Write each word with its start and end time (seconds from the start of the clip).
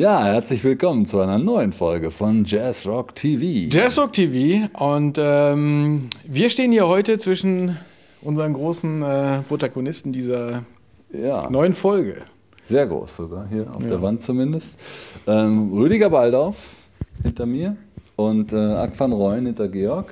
Ja, 0.00 0.24
herzlich 0.24 0.64
willkommen 0.64 1.04
zu 1.04 1.20
einer 1.20 1.38
neuen 1.38 1.72
Folge 1.72 2.10
von 2.10 2.46
Jazz 2.46 2.86
Rock 2.86 3.14
TV. 3.14 3.68
Jazz 3.70 3.98
Rock 3.98 4.14
TV 4.14 4.66
und 4.82 5.18
ähm, 5.20 6.08
wir 6.24 6.48
stehen 6.48 6.72
hier 6.72 6.88
heute 6.88 7.18
zwischen 7.18 7.76
unseren 8.22 8.54
großen 8.54 9.02
äh, 9.02 9.42
Protagonisten 9.42 10.10
dieser 10.14 10.62
Ja, 11.12 11.50
neuen 11.50 11.74
Folge. 11.74 12.22
sehr 12.62 12.86
groß 12.86 13.14
sogar, 13.14 13.46
hier 13.50 13.66
auf 13.74 13.84
der 13.84 14.00
Wand 14.00 14.22
zumindest. 14.22 14.78
Ähm, 15.26 15.70
Rüdiger 15.74 16.08
Baldauf 16.08 16.56
hinter 17.22 17.44
mir 17.44 17.76
und 18.16 18.54
äh, 18.54 18.56
Ak 18.56 18.98
van 18.98 19.12
Rooyen 19.12 19.44
hinter 19.44 19.68
Georg. 19.68 20.10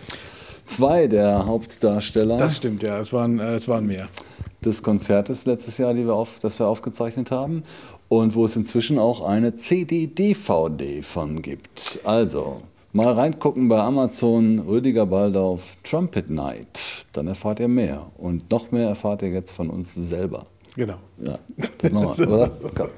Zwei 0.66 1.06
der 1.06 1.46
Hauptdarsteller 1.46 2.36
Das 2.36 2.58
stimmt, 2.58 2.82
ja, 2.82 2.98
es 2.98 3.10
waren, 3.14 3.38
äh, 3.38 3.54
es 3.54 3.66
waren 3.68 3.86
mehr. 3.86 4.08
Des 4.68 4.82
Konzertes 4.82 5.46
letztes 5.46 5.78
Jahr, 5.78 5.94
die 5.94 6.06
wir 6.06 6.14
auf, 6.14 6.38
das 6.40 6.58
wir 6.58 6.66
aufgezeichnet 6.66 7.30
haben. 7.30 7.64
Und 8.08 8.34
wo 8.34 8.44
es 8.44 8.56
inzwischen 8.56 8.98
auch 8.98 9.22
eine 9.22 9.54
CD-DVD 9.54 11.02
von 11.02 11.42
gibt. 11.42 11.98
Also, 12.04 12.62
mal 12.92 13.12
reingucken 13.12 13.68
bei 13.68 13.80
Amazon, 13.80 14.60
Rüdiger 14.60 15.04
Baldauf, 15.04 15.76
Trumpet 15.82 16.30
Night. 16.30 17.06
Dann 17.12 17.26
erfahrt 17.26 17.60
ihr 17.60 17.68
mehr. 17.68 18.06
Und 18.16 18.50
noch 18.50 18.70
mehr 18.70 18.88
erfahrt 18.88 19.22
ihr 19.22 19.30
jetzt 19.30 19.52
von 19.52 19.68
uns 19.68 19.94
selber. 19.94 20.46
Genau. 20.76 20.98
Ja, 21.20 21.38
das 21.78 21.92
machen 21.92 22.18
wir, 22.18 22.28
oder? 22.32 22.50
Komm. 22.74 22.88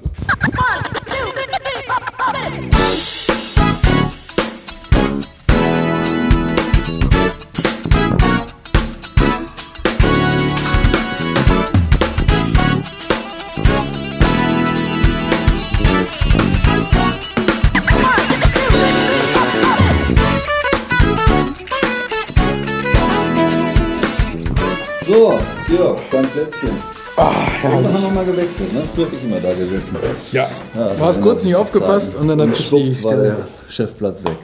Plätzchen. 26.45 26.69
Ah, 27.17 27.31
Irgendwann 27.63 27.93
haben 27.93 28.03
wir 28.03 28.09
mal 28.11 28.25
gewechselt, 28.25 28.73
ne? 28.73 28.83
Früher 28.93 29.05
habe 29.05 29.15
ich 29.15 29.23
immer 29.23 29.39
da 29.39 29.53
gesessen. 29.53 29.97
Ja. 30.31 30.49
Ja, 30.75 30.93
du 30.93 30.99
hast 31.05 31.21
kurz 31.21 31.43
nicht 31.43 31.51
ich 31.51 31.55
aufgepasst 31.57 32.13
sagen. 32.13 32.29
und 32.29 32.37
dann 32.39 32.49
hat 32.49 32.59
ich 32.59 32.65
schwupps 32.67 33.03
war 33.03 33.15
der 33.15 33.37
Chefplatz 33.69 34.23
weg. 34.23 34.37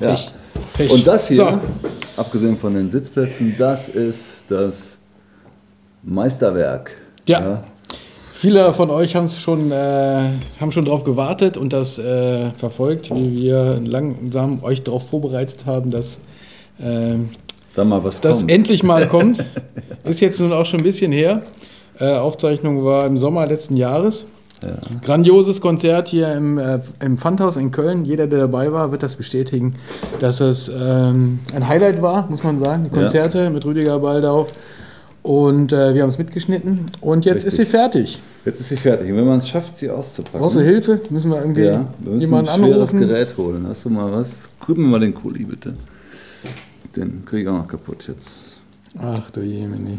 Ja. 0.00 0.10
Pech. 0.10 0.30
Pech. 0.74 0.90
Und 0.90 1.06
das 1.06 1.28
hier, 1.28 1.36
So. 1.36 1.60
abgesehen 2.16 2.56
von 2.56 2.74
den 2.74 2.88
Sitzplätzen, 2.88 3.54
das 3.58 3.88
ist 3.88 4.42
das 4.48 4.98
Meisterwerk. 6.02 6.92
Ja. 7.26 7.64
Viele 8.32 8.72
von 8.74 8.90
euch 8.90 9.16
haben's 9.16 9.40
schon, 9.40 9.72
äh, 9.72 9.74
haben 10.60 10.70
schon 10.72 10.84
darauf 10.84 11.04
gewartet 11.04 11.56
und 11.56 11.72
das 11.72 11.98
äh, 11.98 12.50
verfolgt, 12.52 13.10
wie 13.14 13.34
wir 13.34 13.80
langsam 13.82 14.62
euch 14.62 14.82
darauf 14.82 15.08
vorbereitet 15.08 15.64
haben, 15.66 15.90
dass 15.90 16.18
äh, 16.78 17.16
Da 17.74 17.84
mal 17.84 18.02
was 18.04 18.20
das 18.20 18.38
kommt. 18.38 18.50
endlich 18.50 18.82
mal 18.82 19.06
kommt. 19.08 19.44
Ist 20.04 20.20
jetzt 20.20 20.38
nun 20.40 20.52
auch 20.52 20.66
schon 20.66 20.80
ein 20.80 20.84
bisschen 20.84 21.12
her. 21.12 21.42
Äh, 21.98 22.12
Aufzeichnung 22.14 22.84
war 22.84 23.06
im 23.06 23.18
Sommer 23.18 23.46
letzten 23.46 23.76
Jahres. 23.76 24.26
Grandioses 25.02 25.60
Konzert 25.60 26.08
hier 26.08 26.32
im, 26.32 26.56
äh, 26.58 26.78
im 27.00 27.18
Pfandhaus 27.18 27.58
in 27.58 27.70
Köln. 27.70 28.06
Jeder, 28.06 28.26
der 28.26 28.38
dabei 28.38 28.72
war, 28.72 28.92
wird 28.92 29.02
das 29.02 29.16
bestätigen, 29.16 29.74
dass 30.20 30.40
es 30.40 30.68
ähm, 30.74 31.40
ein 31.54 31.68
Highlight 31.68 32.00
war, 32.00 32.30
muss 32.30 32.42
man 32.42 32.56
sagen. 32.58 32.84
Die 32.90 32.94
Ja. 32.94 33.02
Konzerte 33.02 33.50
mit 33.50 33.64
Rüdiger 33.66 33.98
Baldauf. 33.98 34.52
Und 35.22 35.72
äh, 35.72 35.94
wir 35.94 36.02
haben 36.02 36.08
es 36.08 36.16
mitgeschnitten. 36.18 36.86
Und 37.02 37.24
jetzt 37.26 37.44
ist 37.44 37.56
sie 37.56 37.62
Richtig. 37.62 37.78
fertig. 37.78 38.22
Jetzt 38.46 38.60
ist 38.60 38.68
sie 38.70 38.76
fertig. 38.76 39.10
Und 39.10 39.16
wenn 39.18 39.26
man 39.26 39.38
es 39.38 39.48
schafft, 39.48 39.76
sie 39.76 39.90
auszupacken. 39.90 40.40
Brauchst 40.40 40.56
du 40.56 40.60
Hilfe? 40.60 41.00
Müssen 41.10 41.30
wir 41.30 41.38
irgendwie 41.40 41.62
Ja, 41.64 41.84
wir 41.98 42.12
müssen 42.12 42.20
jemanden 42.22 42.48
ein 42.50 42.58
schweres 42.60 42.90
anrufen? 42.94 43.08
Gerät 43.08 43.36
holen. 43.36 43.66
Hast 43.68 43.84
du 43.84 43.90
mal 43.90 44.10
was? 44.12 44.36
Gib 44.66 44.78
mir 44.78 44.86
mal 44.86 45.00
den 45.00 45.14
Kuli, 45.14 45.44
bitte. 45.44 45.74
Den 46.96 47.24
kriege 47.24 47.42
ich 47.42 47.48
auch 47.48 47.58
noch 47.58 47.68
kaputt 47.68 48.06
jetzt. 48.08 48.58
Ach 48.98 49.30
du 49.30 49.40
Jemini. 49.40 49.98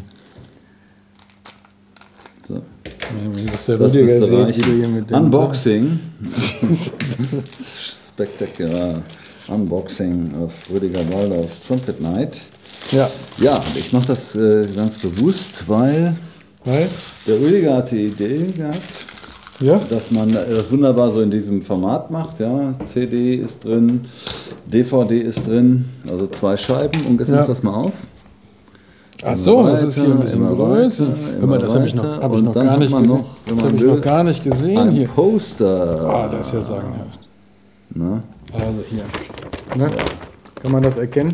So. 2.47 2.61
Dass 3.51 3.65
der 3.65 3.77
Das 3.77 3.93
müsste 3.93 4.31
reichen. 4.31 5.05
Unboxing. 5.11 5.99
Spektakulär. 8.13 9.01
Unboxing 9.47 10.31
of 10.41 10.53
Rüdiger 10.73 11.01
Waldorfs 11.13 11.61
Trumpet 11.67 12.01
Night. 12.01 12.41
Ja, 12.91 13.09
Ja, 13.39 13.59
ich 13.75 13.91
mache 13.93 14.07
das 14.07 14.35
äh, 14.35 14.67
ganz 14.75 14.97
bewusst, 14.97 15.63
weil 15.67 16.15
weil? 16.63 16.87
der 17.27 17.39
Rüdiger 17.39 17.77
hat 17.77 17.91
die 17.91 18.05
Idee 18.07 18.45
gehabt, 18.57 18.79
Ja? 19.59 19.79
dass 19.89 20.09
man 20.11 20.31
das 20.33 20.71
wunderbar 20.71 21.11
so 21.11 21.21
in 21.21 21.29
diesem 21.29 21.61
Format 21.61 22.09
macht. 22.09 22.39
Ja, 22.39 22.73
CD 22.85 23.35
ist 23.35 23.63
drin, 23.63 24.01
DVD 24.65 25.17
ist 25.17 25.47
drin, 25.47 25.85
also 26.09 26.27
zwei 26.27 26.57
Scheiben. 26.57 27.01
Und 27.07 27.19
jetzt 27.19 27.29
Ja. 27.29 27.41
mach 27.41 27.47
das 27.47 27.63
mal 27.63 27.73
auf. 27.73 27.93
Ach 29.23 29.35
so, 29.35 29.65
das 29.65 29.81
ist 29.83 29.95
hier 29.95 30.03
ein 30.03 30.11
weiter, 30.11 30.21
bisschen 30.23 30.39
immer 30.39 30.55
größer. 30.55 31.07
weiter, 31.07 31.37
immer 31.43 31.57
das 31.57 31.73
habe 31.73 31.87
ich 31.87 31.95
noch, 31.95 32.03
weiter. 32.03 32.21
hab 32.21 32.33
ich 32.35 32.41
noch 32.43 32.53
gar 32.53 32.77
nicht 32.77 32.91
gesehen. 32.91 33.07
noch, 33.07 33.25
das 33.47 33.63
habe 33.63 33.75
ich 33.75 33.81
will, 33.81 33.87
noch 33.87 34.01
gar 34.01 34.23
nicht 34.23 34.43
gesehen 34.43 34.77
Ein 34.77 34.91
hier. 34.91 35.07
Poster. 35.07 36.05
Ah, 36.09 36.27
das 36.29 36.47
ist 36.47 36.53
ja 36.53 36.61
sagenhaft. 36.61 37.19
Ne? 37.93 38.23
Also 38.53 38.83
hier. 38.89 39.03
Ne? 39.77 39.91
Kann 40.61 40.71
man 40.71 40.83
das 40.83 40.97
erkennen? 40.97 41.31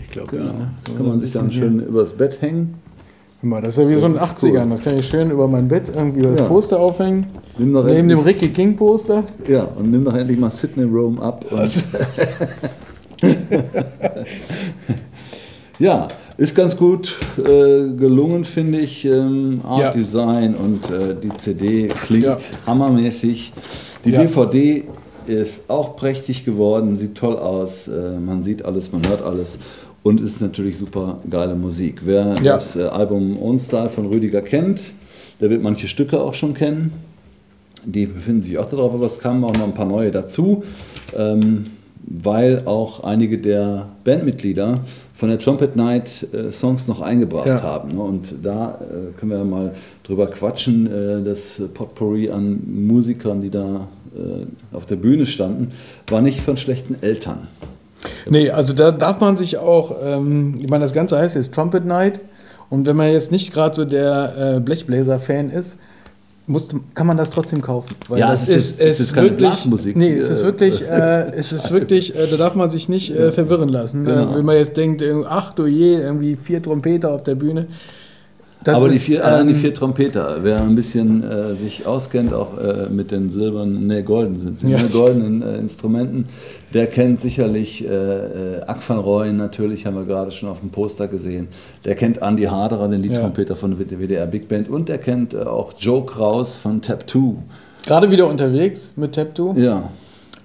Ich 0.00 0.08
glaube, 0.10 0.30
Genau. 0.30 0.44
ja. 0.46 0.52
Ne? 0.52 0.68
Das 0.84 0.96
kann 0.96 1.08
man 1.08 1.20
sich 1.20 1.32
dann 1.32 1.50
schön 1.50 1.80
übers 1.80 2.12
Bett 2.12 2.40
hängen. 2.40 2.74
Mal, 3.42 3.60
das 3.62 3.74
ist 3.76 3.84
ja 3.84 3.88
wie 3.88 3.94
so 3.94 4.06
ein 4.06 4.14
Das 4.14 4.24
ist 4.32 4.38
80ern. 4.44 4.64
cool. 4.64 4.70
Das 4.70 4.80
kann 4.82 4.98
ich 4.98 5.06
schön 5.06 5.30
über 5.30 5.46
mein 5.46 5.68
Bett 5.68 5.90
irgendwie 5.94 6.22
das 6.22 6.40
Ja. 6.40 6.46
Poster 6.46 6.80
aufhängen. 6.80 7.26
Nimm 7.58 7.72
doch 7.72 7.84
Neben 7.84 8.08
dem 8.08 8.18
endlich- 8.18 8.34
Ricky 8.34 8.48
King 8.48 8.74
Poster. 8.76 9.22
Ja, 9.46 9.64
und 9.76 9.90
nimm 9.90 10.04
doch 10.04 10.14
endlich 10.14 10.38
mal 10.38 10.50
Sydney 10.50 10.84
Rome 10.84 11.20
ab. 11.22 11.44
Ja, 15.78 16.08
ist 16.38 16.54
ganz 16.54 16.76
gut 16.76 17.16
äh, 17.38 17.42
gelungen, 17.42 18.44
finde 18.44 18.78
ich. 18.80 19.04
Ähm, 19.04 19.60
Art 19.64 19.80
Ja. 19.80 19.90
Design 19.92 20.54
und 20.54 20.90
äh, 20.90 21.14
die 21.22 21.36
CD 21.36 21.88
klingt 21.88 22.24
Ja. 22.24 22.36
hammermäßig. 22.66 23.52
Die. 24.04 24.12
DVD 24.12 24.84
ist 25.26 25.68
auch 25.68 25.96
prächtig 25.96 26.44
geworden, 26.44 26.96
sieht 26.96 27.14
toll 27.16 27.36
aus. 27.36 27.88
Äh, 27.88 28.18
man 28.18 28.42
sieht 28.42 28.64
alles, 28.64 28.90
man 28.92 29.02
hört 29.08 29.22
alles. 29.22 29.58
Und 30.06 30.20
ist 30.20 30.40
natürlich 30.40 30.76
super 30.78 31.18
geile 31.28 31.56
Musik. 31.56 32.02
Wer 32.04 32.34
Ja. 32.40 32.54
das 32.54 32.76
äh, 32.76 32.82
Album 32.84 33.36
Own 33.42 33.58
Style 33.58 33.88
von 33.88 34.06
Rüdiger 34.06 34.40
kennt, 34.40 34.92
der 35.40 35.50
wird 35.50 35.62
manche 35.64 35.88
Stücke 35.88 36.20
auch 36.20 36.32
schon 36.34 36.54
kennen. 36.54 36.92
Die 37.84 38.06
befinden 38.06 38.40
sich 38.42 38.56
auch 38.56 38.68
darauf, 38.68 38.94
aber 38.94 39.06
es 39.06 39.18
kamen 39.18 39.42
auch 39.42 39.52
noch 39.54 39.64
ein 39.64 39.74
paar 39.74 39.84
neue 39.86 40.12
dazu, 40.12 40.62
ähm, 41.16 41.66
weil 42.04 42.62
auch 42.66 43.02
einige 43.02 43.38
der 43.38 43.88
Bandmitglieder 44.04 44.78
von 45.14 45.28
der 45.28 45.40
Trumpet 45.40 45.74
Night 45.74 46.28
äh, 46.32 46.52
Songs 46.52 46.86
noch 46.86 47.00
eingebracht 47.00 47.46
Ja. 47.48 47.62
haben. 47.62 47.96
Ne? 47.96 48.00
Und 48.00 48.34
da 48.44 48.78
äh, 48.80 49.18
können 49.18 49.32
wir 49.32 49.44
mal 49.44 49.74
drüber 50.04 50.28
quatschen. 50.28 50.86
Äh, 50.86 51.24
das 51.24 51.60
Potpourri 51.74 52.30
an 52.30 52.60
Musikern, 52.86 53.40
die 53.40 53.50
da 53.50 53.88
äh, 54.16 54.46
auf 54.76 54.86
der 54.86 54.96
Bühne 54.96 55.26
standen, 55.26 55.72
war 56.08 56.22
nicht 56.22 56.40
von 56.40 56.56
schlechten 56.56 56.94
Eltern. 57.02 57.48
Nee, 58.28 58.50
also 58.50 58.72
da 58.72 58.90
darf 58.90 59.20
man 59.20 59.36
sich 59.36 59.58
auch, 59.58 59.94
ähm, 60.02 60.54
ich 60.58 60.68
meine, 60.68 60.84
das 60.84 60.92
Ganze 60.92 61.18
heißt 61.18 61.36
jetzt 61.36 61.52
Trumpet 61.54 61.84
Night. 61.84 62.20
Und 62.68 62.84
wenn 62.86 62.96
man 62.96 63.12
jetzt 63.12 63.30
nicht 63.30 63.52
gerade 63.52 63.74
so 63.74 63.84
der 63.84 64.56
äh, 64.56 64.60
Blechbläser-Fan 64.60 65.50
ist, 65.50 65.76
muss, 66.48 66.68
kann 66.94 67.06
man 67.06 67.16
das 67.16 67.30
trotzdem 67.30 67.60
kaufen. 67.60 67.94
Weil 68.08 68.20
Ja, 68.20 68.30
das 68.30 68.42
es 68.42 68.48
ist- 68.48 68.80
es 68.80 69.00
ist 69.00 69.14
keine 69.14 69.32
Blasmusik. 69.32 69.96
Nee, 69.96 70.14
es 70.14 70.30
ist 70.30 70.42
Äh, 70.42 70.44
wirklich, 70.44 70.82
äh, 70.88 71.30
es 71.36 71.52
ist 71.52 71.70
wirklich 71.70 72.14
äh, 72.14 72.26
da 72.30 72.36
darf 72.36 72.54
man 72.54 72.70
sich 72.70 72.88
nicht 72.88 73.10
äh, 73.14 73.32
verwirren 73.32 73.68
lassen. 73.68 74.04
Genau. 74.04 74.30
Äh, 74.32 74.36
wenn 74.36 74.44
man 74.44 74.56
jetzt 74.56 74.76
denkt, 74.76 75.02
äh, 75.02 75.12
ach 75.28 75.54
du 75.54 75.66
je, 75.66 75.96
irgendwie 75.96 76.36
vier 76.36 76.62
Trompeter 76.62 77.12
auf 77.12 77.22
der 77.24 77.34
Bühne. 77.34 77.66
Das 78.64 78.76
Aber 78.78 78.88
die 78.88 78.98
vier, 78.98 79.24
allein 79.24 79.46
die 79.46 79.52
ähm, 79.52 79.58
vier 79.60 79.74
Trompeter, 79.74 80.38
wer 80.42 80.60
ein 80.60 80.74
bisschen 80.74 81.22
äh, 81.22 81.54
sich 81.54 81.86
auskennt, 81.86 82.32
auch 82.34 82.58
äh, 82.58 82.88
mit 82.90 83.12
den 83.12 83.28
silbernen, 83.28 83.86
ne, 83.86 84.02
golden 84.02 84.34
sind 84.36 84.58
sie, 84.58 84.68
Ja. 84.70 84.82
ne, 84.82 84.88
goldenen 84.88 85.42
äh, 85.42 85.58
Instrumenten, 85.58 86.26
der 86.74 86.88
kennt 86.88 87.20
sicherlich 87.20 87.86
äh, 87.86 87.88
äh, 88.56 88.60
Ak 88.66 88.78
van 88.88 88.98
Rooyen, 88.98 89.36
natürlich 89.36 89.86
haben 89.86 89.94
wir 89.96 90.04
gerade 90.04 90.32
schon 90.32 90.48
auf 90.48 90.58
dem 90.60 90.70
Poster 90.70 91.06
gesehen. 91.06 91.46
Der 91.84 91.94
kennt 91.94 92.18
Andy 92.22 92.44
Harderer, 92.44 92.88
den 92.88 93.02
Liedtrompeter 93.02 93.54
von 93.54 93.76
der 93.78 94.00
WDR 94.00 94.26
Big 94.26 94.48
Band 94.48 94.68
und 94.68 94.88
der 94.88 94.98
kennt 94.98 95.34
äh, 95.34 95.38
auch 95.42 95.74
Joe 95.78 96.04
Kraus 96.04 96.58
von 96.58 96.82
Tap 96.82 97.08
2. 97.08 97.34
Gerade 97.86 98.10
wieder 98.10 98.26
unterwegs 98.26 98.90
mit 98.96 99.14
Tapto. 99.14 99.54
Ja, 99.56 99.90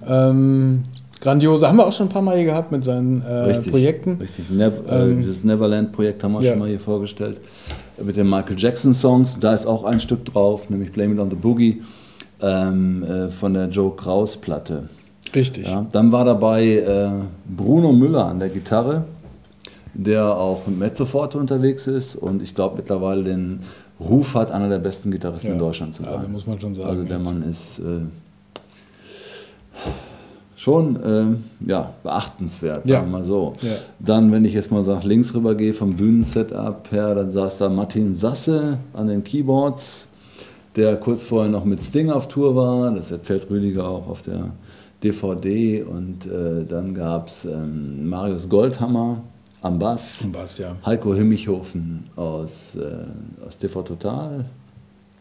Ähm, 0.07 0.83
grandiose, 1.21 1.67
haben 1.67 1.77
wir 1.77 1.85
auch 1.87 1.93
schon 1.93 2.07
ein 2.07 2.11
paar 2.11 2.21
Mal 2.21 2.35
hier 2.35 2.45
gehabt 2.45 2.71
mit 2.71 2.83
seinen 2.83 3.21
äh, 3.23 3.31
richtig. 3.45 3.71
Projekten. 3.71 4.17
Richtig. 4.19 4.49
Nev 4.49 4.81
Ähm, 4.89 5.21
äh, 5.21 5.25
das 5.25 5.43
Neverland-Projekt 5.43 6.23
haben 6.23 6.33
wir 6.33 6.41
ja. 6.41 6.51
schon 6.51 6.59
mal 6.59 6.69
hier 6.69 6.79
vorgestellt. 6.79 7.39
Mit 8.03 8.15
den 8.17 8.29
Michael 8.29 8.55
Jackson-Songs, 8.57 9.39
da 9.39 9.53
ist 9.53 9.65
auch 9.65 9.83
ein 9.83 9.99
Stück 9.99 10.25
drauf, 10.25 10.69
nämlich 10.69 10.91
Blame 10.91 11.13
It 11.13 11.19
on 11.19 11.29
the 11.29 11.35
Boogie 11.35 11.81
ähm, 12.41 13.03
äh, 13.03 13.29
von 13.29 13.53
der 13.53 13.67
Joe 13.69 13.95
Kraus-Platte. 13.95 14.89
Richtig. 15.35 15.67
Ja, 15.67 15.85
dann 15.91 16.11
war 16.11 16.25
dabei 16.25 16.65
äh, 16.77 17.09
Bruno 17.55 17.91
Müller 17.91 18.25
an 18.25 18.39
der 18.39 18.49
Gitarre, 18.49 19.03
der 19.93 20.35
auch 20.35 20.65
mit 20.67 20.79
Mezzoforte 20.79 21.37
unterwegs 21.37 21.87
ist 21.87 22.15
und 22.15 22.41
ich 22.41 22.55
glaube 22.55 22.77
mittlerweile 22.77 23.23
den 23.23 23.59
Ruf 23.99 24.33
hat, 24.35 24.51
einer 24.51 24.67
der 24.69 24.79
besten 24.79 25.11
Gitarristen 25.11 25.47
Ja. 25.49 25.53
in 25.53 25.59
Deutschland 25.59 25.93
zu 25.93 26.03
sein. 26.03 26.13
Also 26.15 26.27
muss 26.27 26.47
man 26.47 26.59
schon 26.59 26.73
sagen, 26.75 26.89
Also 26.89 27.03
der 27.03 27.17
jetzt. 27.17 27.25
Mann 27.25 27.43
ist 27.43 27.79
äh, 27.79 27.99
schon 30.61 30.99
ähm, 31.03 31.43
ja, 31.65 31.91
beachtenswert, 32.03 32.85
sagen 32.85 32.87
wir 32.87 32.93
Ja. 32.93 33.17
mal 33.17 33.23
so. 33.23 33.53
Ja. 33.63 33.71
Dann, 33.97 34.31
wenn 34.31 34.45
ich 34.45 34.53
jetzt 34.53 34.71
mal 34.71 34.83
nach 34.83 35.03
links 35.03 35.33
rüber 35.33 35.55
gehe 35.55 35.73
vom 35.73 35.95
Bühnensetup 35.95 36.91
her, 36.91 37.15
dann 37.15 37.31
saß 37.31 37.57
da 37.57 37.67
Martin 37.67 38.13
Sasse 38.13 38.77
an 38.93 39.07
den 39.07 39.23
Keyboards, 39.23 40.07
der 40.75 40.97
kurz 40.97 41.25
vorher 41.25 41.49
noch 41.49 41.65
mit 41.65 41.81
Sting 41.81 42.11
auf 42.11 42.27
Tour 42.27 42.55
war. 42.55 42.91
Das 42.91 43.09
erzählt 43.09 43.49
Rüdiger 43.49 43.87
auch 43.87 44.07
auf 44.07 44.21
der 44.21 44.51
DVD. 45.01 45.81
Und 45.81 46.27
äh, 46.27 46.63
dann 46.63 46.93
gab 46.93 47.27
es 47.29 47.45
ähm, 47.45 48.07
Marius 48.07 48.47
Goldhammer 48.47 49.23
am 49.63 49.79
Bass. 49.79 50.27
Was, 50.31 50.59
ja. 50.59 50.75
Heiko 50.85 51.15
Himmichhofen 51.15 52.03
aus, 52.15 52.75
äh, 52.75 53.45
aus 53.47 53.57
TV 53.57 53.81
Total 53.81 54.45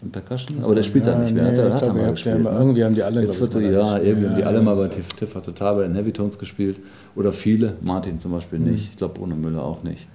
und 0.02 0.12
Percussion. 0.12 0.62
Aber 0.64 0.74
der 0.74 0.82
spielt 0.82 1.06
da 1.06 1.18
nicht 1.18 1.34
mehr. 1.34 1.44
nee, 1.44 1.50
hat, 1.50 1.58
er- 1.58 1.74
hat 1.74 1.82
er 1.82 1.86
glaub, 1.86 1.94
mal 1.94 2.00
ihr 2.00 2.06
habt 2.06 2.14
gespielt. 2.16 2.36
ja 2.36 2.42
mal- 2.42 2.52
ne? 2.52 2.58
irgendwie 2.60 2.84
haben 2.84 2.94
die 2.94 3.02
alle, 3.02 3.20
Jetzt 3.22 3.40
wird 3.40 3.54
er, 3.54 3.60
mal 3.60 3.72
ja, 3.72 3.98
irgendwie 3.98 4.28
haben 4.28 4.36
die 4.36 4.44
alle 4.44 4.56
Ja, 4.58 4.62
mal 4.62 4.76
bei 4.76 4.88
TV 4.88 5.40
Total 5.40 5.74
bei 5.74 5.82
den 5.82 5.94
Heavytones 5.94 6.38
gespielt. 6.38 6.78
Oder 7.16 7.32
viele. 7.32 7.74
Martin 7.82 8.18
zum 8.18 8.32
Beispiel 8.32 8.58
Mhm. 8.58 8.70
nicht. 8.72 8.90
Ich 8.92 8.96
glaube, 8.96 9.14
Bruno 9.14 9.36
Müller 9.36 9.62
auch 9.62 9.82
nicht. 9.82 10.08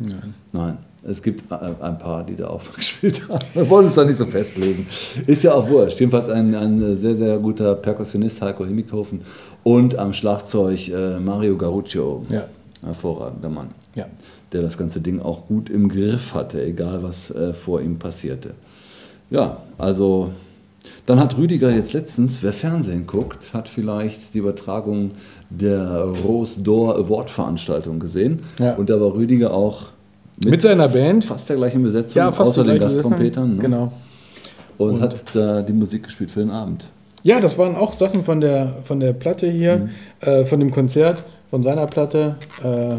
Nein. 0.54 0.78
Es 1.08 1.22
gibt 1.22 1.44
äh, 1.52 1.56
ein 1.84 2.00
paar, 2.00 2.24
die 2.26 2.36
da 2.36 2.48
auch 2.48 2.62
gespielt 2.76 3.22
haben. 3.30 3.46
Wir 3.54 3.70
wollen 3.70 3.86
uns 3.86 3.94
da 3.96 4.04
nicht 4.06 4.18
so 4.18 4.26
festlegen. 4.26 4.88
Ist 5.28 5.44
ja 5.44 5.54
auch 5.54 5.70
wurscht. 5.70 6.00
Jedenfalls 6.00 6.30
ein, 6.30 6.56
ein 6.56 6.96
sehr, 6.96 7.16
sehr 7.16 7.38
guter 7.38 7.76
Perkussionist, 7.76 8.42
Heiko 8.42 8.66
Himmikhofen. 8.66 9.22
Und 9.64 9.96
am 10.00 10.14
Schlagzeug 10.14 10.90
äh, 10.90 11.20
Mario 11.20 11.58
Garuccio. 11.58 12.24
Ja. 12.30 12.46
Hervorragender 12.84 13.50
Mann 13.50 13.68
Ja. 13.96 14.06
der 14.52 14.62
das 14.62 14.78
ganze 14.78 15.02
Ding 15.02 15.20
auch 15.20 15.48
gut 15.48 15.70
im 15.70 15.90
Griff 15.90 16.34
hatte, 16.36 16.64
egal 16.64 17.02
was 17.04 17.32
äh, 17.32 17.52
vor 17.54 17.82
ihm 17.82 17.98
passierte. 17.98 18.52
Ja, 19.30 19.58
also 19.78 20.32
dann 21.06 21.20
hat 21.20 21.38
Rüdiger 21.38 21.72
jetzt 21.72 21.94
letztens, 21.94 22.42
wer 22.44 22.54
Fernsehen 22.54 23.06
guckt, 23.08 23.54
hat 23.54 23.70
vielleicht 23.70 24.34
die 24.34 24.40
Übertragung 24.40 25.12
der 25.50 26.04
Rose 26.26 26.62
d'Or 26.62 26.96
Award 26.98 27.30
Veranstaltung 27.30 28.00
gesehen. 28.00 28.42
Ja. 28.60 28.74
Und 28.76 28.90
da 28.90 29.00
war 29.00 29.14
Rüdiger 29.14 29.54
auch 29.54 29.84
Mit 30.46 30.62
seiner 30.62 30.88
Band. 30.88 31.26
fast 31.26 31.50
der 31.50 31.58
gleichen 31.58 31.82
Besetzung, 31.84 32.18
Ja, 32.20 32.30
außer 32.30 32.64
den 32.64 32.80
Gasttrompetern. 32.80 33.56
Ne? 33.56 33.62
Genau. 33.62 33.92
Und, 34.78 34.96
Und- 34.96 35.02
hat 35.02 35.24
da 35.34 35.62
die 35.62 35.74
Musik 35.74 36.04
gespielt 36.04 36.32
für 36.32 36.40
den 36.42 36.50
Abend. 36.52 36.88
Ja, 37.24 37.40
das 37.40 37.58
waren 37.58 37.76
auch 37.76 37.94
Sachen 37.94 38.24
von 38.24 38.40
der, 38.42 38.76
von 38.84 39.00
der 39.00 39.14
Platte 39.14 39.50
hier, 39.50 39.78
Mhm. 39.78 39.90
äh, 40.28 40.46
von 40.46 40.60
dem 40.60 40.70
Konzert, 40.72 41.24
von 41.50 41.64
seiner 41.64 41.88
Platte. 41.88 42.36
Äh, 42.64 42.98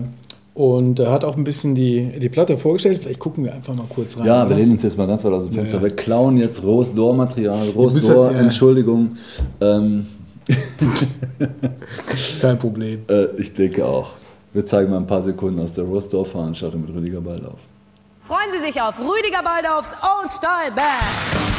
und 0.57 0.99
er 1.01 1.11
hat 1.13 1.23
auch 1.23 1.37
ein 1.37 1.45
bisschen 1.45 1.75
die, 1.75 2.19
die 2.19 2.29
Platte 2.31 2.57
vorgestellt. 2.57 3.01
Vielleicht 3.03 3.21
gucken 3.21 3.45
wir 3.45 3.53
einfach 3.55 3.75
mal 3.75 3.85
kurz 3.95 4.17
rein. 4.17 4.25
Ja, 4.27 4.41
wir 4.45 4.47
oder? 4.47 4.57
lehnen 4.57 4.73
uns 4.73 4.83
jetzt 4.83 4.97
mal 4.97 5.07
ganz 5.07 5.23
weit 5.25 5.33
aus 5.35 5.45
dem 5.45 5.53
Fenster 5.53 5.77
Ja. 5.77 5.83
weg, 5.83 5.97
klauen 5.99 6.39
jetzt 6.39 6.63
Rose 6.65 6.95
d'Or 6.95 7.15
Material. 7.15 7.69
Rose 7.69 7.97
müsst 7.97 8.09
das 8.09 8.17
d'Or, 8.19 8.33
ja- 8.33 8.39
Entschuldigung. 8.39 9.17
Ähm, 9.61 10.07
Kein 12.41 12.59
Problem. 12.59 13.01
Äh, 13.09 13.27
ich 13.39 13.53
denke 13.53 13.85
auch. 13.85 14.15
Wir 14.53 14.65
zeigen 14.65 14.91
mal 14.91 14.97
ein 14.99 15.07
paar 15.07 15.23
Sekunden 15.23 15.61
aus 15.61 15.75
der 15.75 15.85
Rostdorf-Veranstaltung 15.85 16.81
mit 16.87 16.95
Rüdiger 16.95 17.21
Baldauf. 17.21 17.59
Freuen 18.23 18.51
Sie 18.53 18.65
sich 18.65 18.81
auf 18.81 18.99
Rüdiger 18.99 19.43
Baldaufs 19.43 19.95
Old 20.03 20.31
Style 20.31 20.73
Band. 20.75 21.56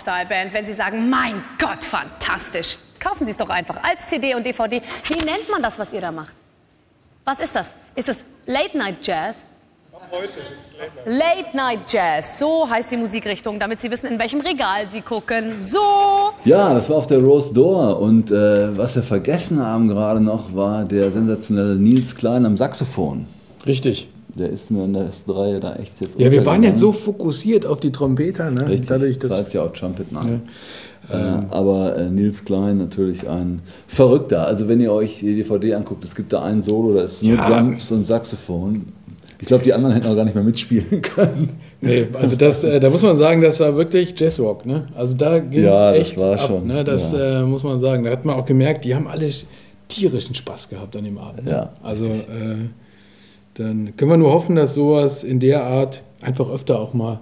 Style 0.00 0.26
Band. 0.26 0.52
Wenn 0.52 0.66
Sie 0.66 0.74
sagen, 0.74 1.08
mein 1.10 1.42
Gott, 1.58 1.84
fantastisch, 1.84 2.78
kaufen 3.00 3.26
Sie 3.26 3.32
es 3.32 3.38
doch 3.38 3.48
einfach 3.48 3.82
als 3.82 4.08
CD 4.08 4.34
und 4.34 4.44
DVD. 4.44 4.82
Wie 5.04 5.24
nennt 5.24 5.50
man 5.50 5.62
das, 5.62 5.78
was 5.78 5.92
ihr 5.92 6.00
da 6.00 6.12
macht? 6.12 6.34
Was 7.24 7.40
ist 7.40 7.54
das? 7.54 7.74
Ist 7.94 8.08
das 8.08 8.24
Late 8.46 8.76
Night 8.78 8.96
Jazz? 9.02 9.44
Heute 10.12 10.38
ist 10.52 10.74
es 11.04 11.18
Late 11.18 11.56
Night 11.56 11.80
Jazz, 11.88 12.38
so 12.38 12.68
heißt 12.70 12.92
die 12.92 12.96
Musikrichtung, 12.96 13.58
damit 13.58 13.80
Sie 13.80 13.90
wissen, 13.90 14.06
in 14.06 14.18
welchem 14.20 14.40
Regal 14.40 14.88
Sie 14.88 15.00
gucken. 15.00 15.60
So. 15.60 15.78
Ja, 16.44 16.74
das 16.74 16.88
war 16.88 16.98
auf 16.98 17.08
der 17.08 17.18
Rose 17.18 17.52
d'Or. 17.52 17.94
Und 17.94 18.30
äh, 18.30 18.76
was 18.78 18.94
wir 18.94 19.02
vergessen 19.02 19.60
haben 19.60 19.88
gerade 19.88 20.20
noch, 20.20 20.54
war 20.54 20.84
der 20.84 21.10
sensationelle 21.10 21.74
Nils 21.74 22.14
Klein 22.14 22.46
am 22.46 22.56
Saxophon. 22.56 23.26
Richtig. 23.66 24.08
Der 24.38 24.50
ist 24.50 24.70
mir 24.70 24.84
in 24.84 24.92
der 24.92 25.04
ersten 25.04 25.30
Reihe 25.30 25.60
da 25.60 25.76
echt 25.76 26.00
jetzt 26.00 26.18
Ja, 26.18 26.30
wir 26.30 26.44
waren 26.44 26.62
jetzt 26.62 26.78
so 26.78 26.92
fokussiert 26.92 27.64
auf 27.66 27.80
die 27.80 27.90
Trompeter, 27.90 28.50
ne? 28.50 28.68
Richtig, 28.68 28.88
Dadurch, 28.88 29.18
das 29.18 29.30
heißt 29.30 29.54
ja 29.54 29.62
auch 29.62 29.72
Trumpet 29.72 30.12
Night. 30.12 30.40
Äh, 31.08 31.14
aber 31.14 31.96
äh, 31.96 32.10
Nils 32.10 32.44
Klein 32.44 32.78
natürlich 32.78 33.28
ein 33.28 33.60
Verrückter. 33.86 34.46
Also 34.46 34.68
wenn 34.68 34.80
ihr 34.80 34.92
euch 34.92 35.20
die 35.20 35.36
DVD 35.36 35.74
anguckt, 35.74 36.04
es 36.04 36.14
gibt 36.14 36.32
da 36.32 36.42
ein 36.42 36.60
Solo, 36.60 36.94
da 36.94 37.02
ist 37.02 37.22
nur 37.22 37.36
Ja. 37.36 37.48
Drums 37.48 37.90
und 37.92 38.04
Saxophon. 38.04 38.86
Ich 39.40 39.46
glaube, 39.46 39.62
die 39.64 39.72
anderen 39.72 39.94
hätten 39.94 40.08
auch 40.08 40.16
gar 40.16 40.24
nicht 40.24 40.34
mehr 40.34 40.42
mitspielen 40.44 41.02
können. 41.02 41.50
Nee, 41.80 42.08
also 42.14 42.36
das, 42.36 42.64
äh, 42.64 42.80
da 42.80 42.90
muss 42.90 43.02
man 43.02 43.16
sagen, 43.16 43.42
das 43.42 43.60
war 43.60 43.76
wirklich 43.76 44.18
Jazzrock, 44.18 44.64
ne? 44.66 44.88
Also 44.96 45.14
da 45.14 45.38
ging 45.38 45.60
es 45.60 45.66
Ja, 45.66 45.92
das 45.92 46.00
echt 46.00 46.16
war 46.18 46.32
ab, 46.32 46.40
schon, 46.46 46.66
ne? 46.66 46.82
Das 46.84 47.12
ja. 47.12 47.42
äh, 47.42 47.44
muss 47.44 47.62
man 47.62 47.78
sagen. 47.80 48.02
Da 48.04 48.10
hat 48.10 48.24
man 48.24 48.34
auch 48.36 48.46
gemerkt, 48.46 48.84
die 48.84 48.94
haben 48.94 49.06
alle 49.06 49.30
tierischen 49.88 50.34
Spaß 50.34 50.68
gehabt 50.70 50.96
an 50.96 51.04
dem 51.04 51.18
Abend. 51.18 51.44
Ne? 51.44 51.50
Ja, 51.52 51.72
Also 51.82 52.10
dann 53.58 53.96
können 53.96 54.10
wir 54.10 54.16
nur 54.16 54.32
hoffen, 54.32 54.56
dass 54.56 54.74
sowas 54.74 55.24
in 55.24 55.40
der 55.40 55.64
Art 55.64 56.02
einfach 56.20 56.48
öfter 56.50 56.78
auch 56.78 56.94
mal 56.94 57.20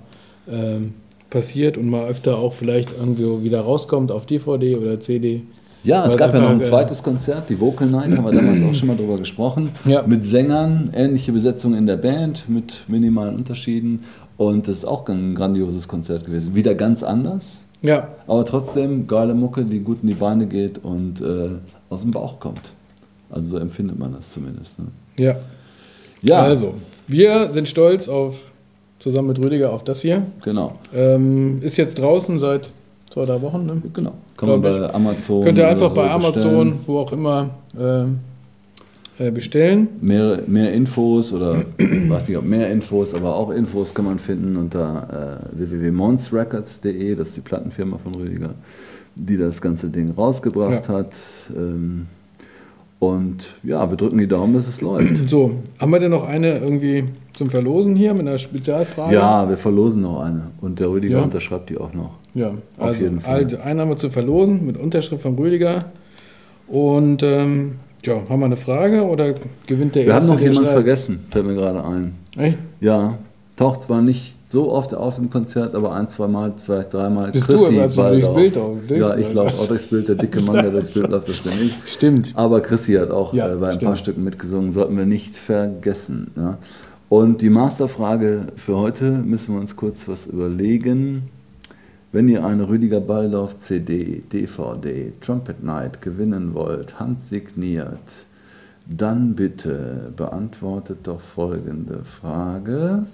ähm, 0.50 0.94
passiert 1.30 1.78
und 1.78 1.88
mal 1.88 2.06
öfter 2.06 2.38
auch 2.38 2.52
vielleicht 2.52 2.90
irgendwo 2.96 3.42
wieder 3.42 3.60
rauskommt 3.60 4.10
auf 4.10 4.26
DVD 4.26 4.76
oder 4.76 5.00
CD. 5.00 5.42
Ja, 5.84 6.06
es 6.06 6.16
gab 6.16 6.32
ja 6.32 6.40
noch 6.40 6.50
ein 6.50 6.60
äh, 6.60 6.64
zweites 6.64 7.02
Konzert, 7.02 7.50
die 7.50 7.60
Vocal 7.60 7.86
Night, 7.88 8.16
haben 8.16 8.24
wir 8.24 8.32
damals 8.32 8.62
auch 8.62 8.74
schon 8.74 8.88
mal 8.88 8.96
drüber 8.96 9.18
gesprochen. 9.18 9.70
Ja. 9.84 10.02
Mit 10.06 10.24
Sängern, 10.24 10.90
ähnliche 10.94 11.30
Besetzung 11.30 11.74
in 11.74 11.86
der 11.86 11.98
Band, 11.98 12.48
mit 12.48 12.84
minimalen 12.88 13.36
Unterschieden. 13.36 14.04
Und 14.38 14.66
das 14.66 14.78
ist 14.78 14.84
auch 14.86 15.06
ein 15.08 15.34
grandioses 15.34 15.86
Konzert 15.86 16.24
gewesen. 16.24 16.54
Wieder 16.54 16.74
ganz 16.74 17.02
anders, 17.02 17.64
Ja, 17.82 18.08
aber 18.26 18.44
trotzdem 18.46 19.06
geile 19.06 19.34
Mucke, 19.34 19.64
die 19.64 19.80
gut 19.80 19.98
in 20.02 20.08
die 20.08 20.14
Beine 20.14 20.46
geht 20.46 20.82
und 20.82 21.20
äh, 21.20 21.50
aus 21.90 22.00
dem 22.00 22.10
Bauch 22.10 22.40
kommt. 22.40 22.72
Also 23.30 23.50
so 23.50 23.58
empfindet 23.58 23.98
man 23.98 24.14
das 24.14 24.32
zumindest. 24.32 24.78
Ne? 24.78 24.86
ja. 25.16 25.34
Ja, 26.24 26.42
Also, 26.42 26.74
wir 27.06 27.52
sind 27.52 27.68
stolz 27.68 28.08
auf, 28.08 28.34
zusammen 28.98 29.28
mit 29.28 29.38
Rüdiger 29.38 29.72
auf 29.72 29.84
das 29.84 30.00
hier. 30.00 30.22
genau. 30.42 30.78
Ähm, 30.94 31.58
ist 31.60 31.76
jetzt 31.76 31.98
draußen 31.98 32.38
seit 32.38 32.70
zwei, 33.12 33.22
drei 33.26 33.40
Wochen. 33.42 33.66
Ne? 33.66 33.82
genau. 33.92 34.14
Kann 34.36 34.48
man 34.48 34.60
bei 34.62 34.92
Amazon. 34.92 35.44
Könnt 35.44 35.58
ihr 35.58 35.68
einfach 35.68 35.90
so 35.90 35.94
bei 35.96 36.10
Amazon, 36.10 36.32
bestellen. 36.34 36.80
wo 36.86 36.98
auch 36.98 37.12
immer, 37.12 37.50
ähm, 37.78 38.18
äh, 39.18 39.30
bestellen. 39.30 39.88
Mehr, 40.00 40.40
mehr 40.48 40.72
Infos 40.72 41.32
oder 41.32 41.64
ich 41.78 42.08
weiß 42.10 42.28
nicht, 42.28 42.36
ob 42.38 42.44
mehr 42.44 42.68
Infos, 42.72 43.14
aber 43.14 43.36
auch 43.36 43.50
Infos 43.50 43.94
kann 43.94 44.06
man 44.06 44.18
finden 44.18 44.56
unter 44.56 45.40
äh, 45.54 45.58
www.monsrecords.de, 45.58 47.14
das 47.14 47.28
ist 47.28 47.36
die 47.36 47.40
Plattenfirma 47.42 47.98
von 47.98 48.14
Rüdiger, 48.16 48.54
die 49.14 49.36
das 49.36 49.60
ganze 49.60 49.88
Ding 49.88 50.10
rausgebracht 50.10 50.88
Ja. 50.88 50.94
hat. 50.94 51.14
Ähm, 51.56 52.06
und 53.12 53.48
ja, 53.62 53.88
wir 53.90 53.96
drücken 53.96 54.18
die 54.18 54.26
Daumen, 54.28 54.54
dass 54.54 54.66
es 54.66 54.80
läuft. 54.80 55.28
So, 55.28 55.52
haben 55.78 55.90
wir 55.90 56.00
denn 56.00 56.10
noch 56.10 56.24
eine 56.28 56.58
irgendwie 56.58 57.04
zum 57.32 57.50
Verlosen 57.50 57.96
hier 57.96 58.12
mit 58.14 58.22
einer 58.26 58.38
Spezialfrage? 58.38 59.14
Ja, 59.14 59.48
wir 59.48 59.56
verlosen 59.56 60.02
noch 60.02 60.20
eine 60.20 60.50
und 60.60 60.78
der 60.80 60.88
Rüdiger 60.90 61.18
Ja. 61.18 61.22
unterschreibt 61.24 61.70
die 61.70 61.76
auch 61.78 61.92
noch. 61.92 62.10
Ja, 62.34 62.48
Auf 62.78 62.88
also, 62.90 63.02
jeden 63.04 63.20
Fall. 63.20 63.44
Also 63.44 63.58
einen 63.58 63.80
haben 63.80 63.88
wir 63.90 63.96
zu 63.96 64.10
verlosen 64.10 64.64
mit 64.66 64.76
Unterschrift 64.76 65.22
von 65.22 65.34
Rüdiger. 65.36 65.86
Und 66.66 67.22
ähm, 67.22 67.72
ja, 68.04 68.14
haben 68.28 68.40
wir 68.40 68.46
eine 68.46 68.56
Frage 68.56 69.02
oder 69.04 69.34
gewinnt 69.66 69.94
der 69.94 70.06
Wir 70.06 70.12
haben 70.14 70.18
Erste? 70.20 70.32
noch 70.32 70.38
der 70.40 70.48
jemanden 70.48 70.66
schreibt? 70.66 70.78
vergessen, 70.78 71.20
fällt 71.30 71.46
mir 71.46 71.54
gerade 71.54 71.84
ein. 71.84 72.14
Echt? 72.36 72.58
Ja, 72.80 73.18
taucht 73.56 73.82
zwar 73.82 74.02
nicht 74.02 74.50
so 74.50 74.70
oft 74.72 74.94
auf 74.94 75.18
im 75.18 75.30
Konzert, 75.30 75.74
aber 75.74 75.92
ein, 75.94 76.08
zwei 76.08 76.26
Mal, 76.26 76.52
vielleicht 76.56 76.92
dreimal. 76.92 77.30
Bist 77.32 77.48
du, 77.48 77.52
als 77.54 77.64
du 77.68 77.72
durchs 77.74 77.96
Baldauf. 77.96 78.34
Bild 78.34 78.56
auch 78.58 78.76
Ja, 78.88 79.16
ich 79.16 79.32
laufe 79.32 79.50
also- 79.50 79.62
auch 79.64 79.68
durchs 79.68 79.86
Bild, 79.86 80.08
der 80.08 80.14
dicke 80.16 80.40
Mann, 80.42 80.54
der 80.56 80.70
durchs 80.70 80.94
Bild 80.94 81.08
läuft, 81.08 81.28
das 81.28 81.40
ich. 81.46 81.72
Stimmt. 81.86 82.32
Aber 82.34 82.60
Chrissy 82.60 82.94
hat 82.94 83.10
auch 83.10 83.32
Ja, 83.32 83.52
äh, 83.52 83.56
bei 83.56 83.68
ein 83.68 83.74
stimmt. 83.74 83.88
paar 83.90 83.96
Stücken 83.96 84.24
mitgesungen, 84.24 84.72
sollten 84.72 84.96
wir 84.96 85.06
nicht 85.06 85.36
vergessen. 85.36 86.30
Ja. 86.36 86.58
Und 87.08 87.42
die 87.42 87.50
Masterfrage 87.50 88.46
für 88.56 88.76
heute 88.76 89.10
müssen 89.10 89.54
wir 89.54 89.60
uns 89.60 89.76
kurz 89.76 90.08
was 90.08 90.26
überlegen. 90.26 91.24
Wenn 92.10 92.28
ihr 92.28 92.44
eine 92.44 92.68
Rüdiger 92.68 93.00
Baldauf 93.00 93.58
CD, 93.58 94.22
DVD, 94.32 95.12
Trumpet 95.20 95.62
Night 95.64 96.00
gewinnen 96.00 96.54
wollt, 96.54 96.98
handsigniert, 97.00 98.26
dann 98.86 99.34
bitte 99.34 100.12
beantwortet 100.16 100.98
doch 101.04 101.20
folgende 101.20 102.04
Frage. 102.04 103.04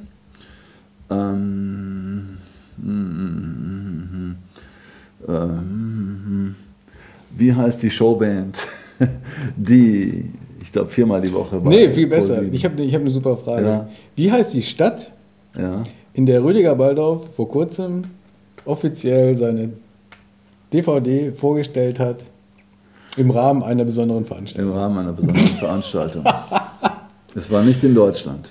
Ähm, 1.10 2.38
ähm, 5.28 6.54
wie 7.36 7.52
heißt 7.54 7.82
die 7.82 7.90
Showband, 7.90 8.66
die, 9.56 10.24
ich 10.62 10.72
glaube, 10.72 10.90
viermal 10.90 11.20
die 11.20 11.32
Woche 11.32 11.58
bei 11.60 11.70
Nee, 11.70 11.90
viel 11.90 12.06
besser. 12.06 12.38
ProSieben- 12.40 12.52
Ich 12.54 12.64
habe 12.64 12.82
ich 12.82 12.94
hab 12.94 13.00
eine 13.00 13.10
super 13.10 13.36
Frage. 13.36 13.66
Ja. 13.66 13.88
Wie 14.16 14.30
heißt 14.30 14.52
die 14.54 14.62
Stadt, 14.62 15.10
ja, 15.56 15.82
in 16.12 16.26
der 16.26 16.42
Rüdiger 16.42 16.74
Baldorf 16.74 17.34
vor 17.34 17.48
kurzem 17.48 18.02
offiziell 18.64 19.36
seine 19.36 19.70
DVD 20.72 21.32
vorgestellt 21.32 21.98
hat 21.98 22.24
im 23.16 23.30
Rahmen 23.30 23.62
einer 23.62 23.84
besonderen 23.84 24.24
Veranstaltung? 24.24 24.70
im 24.72 24.76
Rahmen 24.76 24.98
einer 24.98 25.12
besonderen 25.12 25.46
Veranstaltung. 25.46 26.24
Es 27.32 27.48
war 27.48 27.62
nicht 27.62 27.84
in 27.84 27.94
Deutschland. 27.94 28.50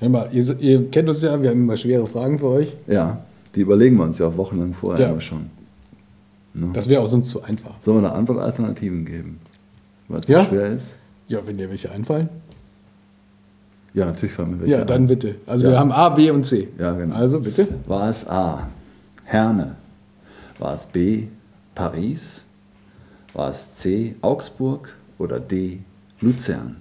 Hör 0.00 0.08
mal, 0.08 0.28
ihr, 0.32 0.58
ihr 0.60 0.90
kennt 0.90 1.08
uns 1.08 1.22
ja, 1.22 1.40
wir 1.42 1.50
haben 1.50 1.62
immer 1.62 1.76
schwere 1.76 2.06
Fragen 2.06 2.38
für 2.38 2.46
euch. 2.48 2.76
Ja, 2.86 3.24
die 3.54 3.60
überlegen 3.62 3.96
wir 3.96 4.04
uns 4.04 4.18
ja 4.18 4.26
auch 4.28 4.36
wochenlang 4.36 4.72
vorher 4.72 5.06
Ja. 5.06 5.10
immer 5.12 5.20
schon. 5.20 5.50
Das 6.72 6.88
wäre 6.88 7.02
auch 7.02 7.06
sonst 7.08 7.28
zu 7.28 7.42
einfach. 7.42 7.74
Sollen 7.80 7.98
wir 8.02 8.08
da 8.08 8.14
Antwortalternativen 8.14 9.04
geben? 9.04 9.38
Weil 10.08 10.20
es 10.20 10.28
Ja. 10.28 10.42
so 10.44 10.50
schwer 10.50 10.66
ist? 10.66 10.96
Ja, 11.28 11.40
wenn 11.46 11.56
dir 11.56 11.68
welche 11.70 11.90
einfallen. 11.90 12.28
Ja, 13.94 14.06
natürlich 14.06 14.32
fallen 14.34 14.52
mir 14.52 14.60
welche 14.60 14.72
Ja, 14.78 14.84
dann 14.84 15.02
ein. 15.02 15.06
bitte. 15.06 15.36
Also 15.46 15.66
Ja. 15.66 15.72
wir 15.72 15.78
haben 15.78 15.92
A, 15.92 16.08
B 16.10 16.30
und 16.30 16.44
C. 16.44 16.68
Ja, 16.78 16.92
genau. 16.92 17.14
Also 17.14 17.40
bitte. 17.40 17.68
War 17.86 18.08
es 18.08 18.26
A. 18.28 18.68
Herne? 19.24 19.76
War 20.58 20.74
es 20.74 20.86
B. 20.86 21.24
Paris? 21.74 22.44
War 23.34 23.50
es 23.50 23.74
C. 23.74 24.14
Augsburg? 24.20 24.94
Oder 25.18 25.40
D. 25.40 25.80
Luzern? 26.20 26.76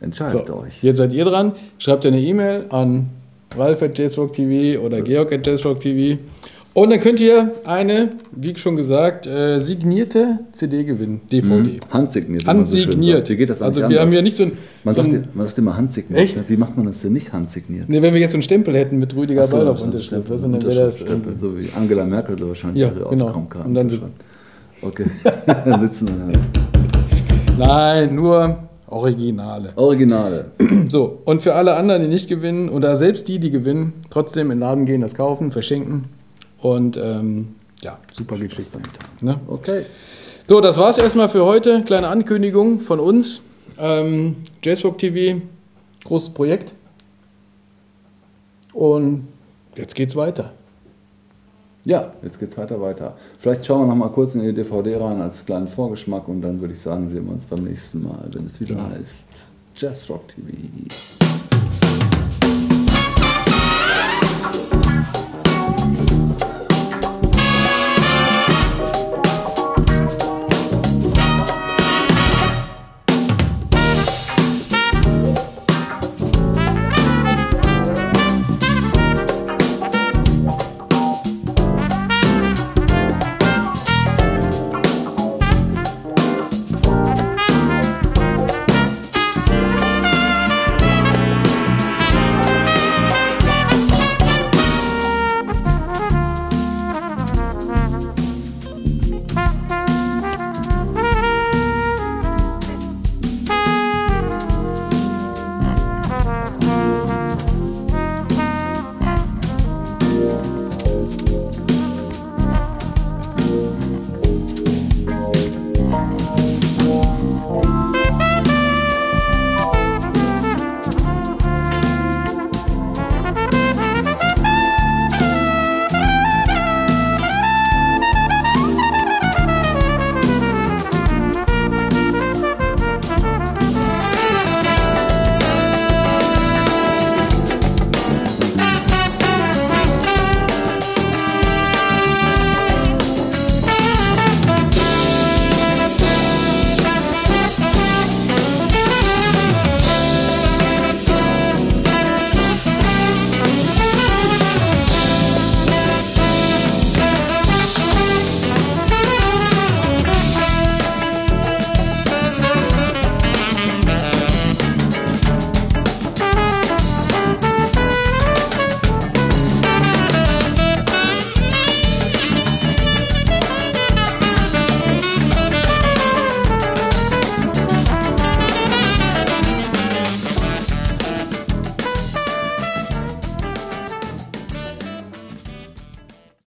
Entscheidet 0.00 0.46
So, 0.46 0.56
euch. 0.60 0.82
jetzt 0.82 0.96
seid 0.98 1.12
ihr 1.12 1.24
dran. 1.24 1.52
Schreibt 1.78 2.06
eine 2.06 2.20
E-Mail 2.20 2.66
an 2.70 3.10
Ralf 3.56 3.82
at 3.82 3.98
Jazzrock 3.98 4.32
TV 4.32 4.80
oder 4.80 5.02
Georg 5.02 5.32
at 5.32 5.46
Jazzrock 5.46 5.80
TV. 5.80 6.18
Und 6.72 6.90
dann 6.90 7.00
könnt 7.00 7.18
ihr 7.18 7.50
eine, 7.64 8.12
wie 8.30 8.56
schon 8.56 8.76
gesagt, 8.76 9.26
äh, 9.26 9.58
signierte 9.60 10.38
CD 10.52 10.84
gewinnen. 10.84 11.20
DVD. 11.30 11.80
Handsigniert. 11.90 12.42
so 12.44 12.48
schön 12.48 12.56
Handsigniert. 12.58 13.16
sagt. 13.18 13.28
Wie 13.30 13.36
geht 13.36 13.50
das 13.50 13.60
also 13.60 13.88
wir 13.88 14.00
haben 14.00 14.12
ja 14.12 14.22
nicht 14.22 14.36
so 14.36 14.44
ein. 14.44 14.52
Man 14.84 14.94
so 14.94 15.02
sagt, 15.02 15.12
ein 15.14 15.28
man 15.34 15.46
sagt 15.46 15.58
immer 15.58 15.76
handsigniert. 15.76 16.22
Echt? 16.22 16.36
ne? 16.36 16.44
Wie 16.46 16.56
macht 16.56 16.76
man 16.76 16.86
das 16.86 17.00
denn 17.00 17.12
nicht 17.12 17.32
handsigniert? 17.32 17.88
ne, 17.88 18.00
wenn 18.00 18.14
wir 18.14 18.20
jetzt 18.20 18.30
so 18.30 18.36
einen 18.36 18.44
Stempel 18.44 18.76
hätten 18.76 18.98
mit 18.98 19.14
Rüdiger 19.16 19.42
so, 19.44 19.56
Ball 19.56 19.66
auf 19.68 19.82
Unterschrift, 19.82 20.06
Stempel, 20.28 20.38
dann 20.40 20.52
wäre 20.52 20.62
das 20.62 20.74
Unterschrift, 21.00 21.00
Stempel, 21.00 21.38
so 21.38 21.58
wie 21.58 21.68
Angela 21.76 22.04
Merkel 22.06 22.38
so 22.38 22.46
wahrscheinlich 22.48 22.82
Ja, 22.82 22.88
ihre 22.90 23.10
genau. 23.10 23.24
Autogrammkarten 23.24 23.76
Und 23.76 23.90
dann-. 23.92 24.12
Okay, 24.82 25.06
dann 25.64 25.80
sitzen 25.80 26.06
wir 26.08 26.32
da. 27.58 27.66
Nein, 27.98 28.14
nur 28.14 28.58
Originale. 28.90 29.72
Originale. 29.76 30.52
So, 30.88 31.22
und 31.24 31.40
für 31.42 31.54
alle 31.54 31.76
anderen, 31.76 32.02
die 32.02 32.08
nicht 32.08 32.28
gewinnen, 32.28 32.68
oder 32.68 32.96
selbst 32.96 33.28
die, 33.28 33.38
die 33.38 33.50
gewinnen, 33.52 33.92
trotzdem 34.10 34.50
in 34.50 34.56
den 34.56 34.60
Laden 34.60 34.86
gehen, 34.86 35.00
das 35.00 35.14
kaufen, 35.14 35.52
verschenken. 35.52 36.08
Und 36.60 36.96
ähm, 36.96 37.54
ja, 37.80 37.98
super 38.12 38.36
geschickt. 38.36 38.76
Ne? 39.20 39.38
Okay. 39.46 39.86
So, 40.48 40.60
das 40.60 40.76
war's 40.76 40.98
erstmal 40.98 41.28
für 41.28 41.44
heute. 41.44 41.82
Kleine 41.82 42.08
Ankündigung 42.08 42.80
von 42.80 42.98
uns. 42.98 43.40
Ähm, 43.78 44.36
Jazzrock 44.62 44.98
TV, 44.98 45.40
großes 46.04 46.30
Projekt. 46.30 46.74
Und 48.72 49.28
jetzt 49.76 49.94
geht's 49.94 50.16
weiter. 50.16 50.52
Ja, 51.84 52.12
jetzt 52.22 52.38
geht's 52.38 52.58
weiter 52.58 52.80
weiter. 52.80 53.14
Vielleicht 53.38 53.64
schauen 53.64 53.82
wir 53.82 53.86
noch 53.86 53.94
mal 53.94 54.10
kurz 54.10 54.34
in 54.34 54.42
die 54.42 54.52
DVD 54.52 54.96
rein 54.96 55.20
als 55.20 55.44
kleinen 55.44 55.68
Vorgeschmack 55.68 56.28
und 56.28 56.42
dann 56.42 56.60
würde 56.60 56.74
ich 56.74 56.80
sagen, 56.80 57.08
sehen 57.08 57.24
wir 57.26 57.32
uns 57.32 57.46
beim 57.46 57.64
nächsten 57.64 58.02
Mal, 58.02 58.28
wenn 58.32 58.46
es 58.46 58.60
wieder 58.60 58.88
heißt 58.90 59.50
Jazz 59.76 60.10
Rock 60.10 60.28
TV. 60.28 61.19